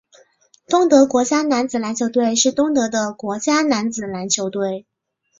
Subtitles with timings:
[0.67, 4.87] 东德国家男子篮球队是东德的国家男子篮球队。